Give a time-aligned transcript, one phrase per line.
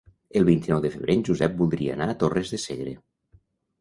[0.39, 2.95] El vint-i-nou de febrer en Josep voldria anar a Torres de Segre.